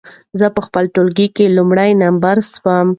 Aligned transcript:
زه 0.39 0.47
په 0.55 0.61
خپل 0.67 0.83
ټولګي 0.95 1.27
کې 1.35 1.45
لومړی 1.57 1.91
نمره 2.01 2.43
سوم. 2.53 2.87